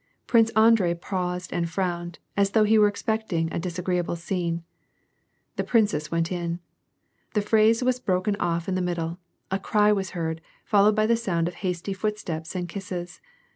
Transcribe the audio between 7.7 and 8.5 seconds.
was broken